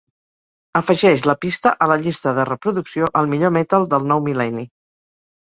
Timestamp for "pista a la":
1.43-1.99